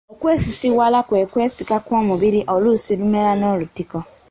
Okwesisiwala 0.13 0.99
kwe 1.07 1.21
kwesika 1.31 1.75
kw’omubiri 1.85 2.41
oluusi 2.53 2.91
lumera 2.99 3.31
n’olutiko. 3.37 3.97